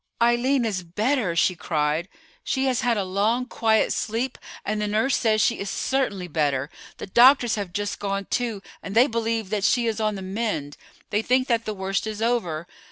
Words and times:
"Eileen 0.19 0.65
is 0.65 0.81
better," 0.81 1.35
she 1.35 1.53
cried; 1.53 2.09
"she 2.43 2.65
has 2.65 2.81
had 2.81 2.97
a 2.97 3.03
long, 3.03 3.45
quiet 3.45 3.93
sleep, 3.93 4.39
and 4.65 4.81
the 4.81 4.87
nurse 4.87 5.15
says 5.15 5.41
she 5.43 5.59
is 5.59 5.69
certainly 5.69 6.27
better. 6.27 6.71
The 6.97 7.05
doctors 7.05 7.53
have 7.53 7.71
just 7.71 7.99
gone, 7.99 8.25
too, 8.25 8.63
and 8.81 8.95
they 8.95 9.05
believe 9.05 9.51
that 9.51 9.63
she 9.63 9.85
is 9.85 9.99
on 10.01 10.15
the 10.15 10.23
mend. 10.23 10.75
They 11.11 11.21
think 11.21 11.47
that 11.49 11.65
the 11.65 11.75
worst 11.75 12.07
is 12.07 12.19
over. 12.19 12.65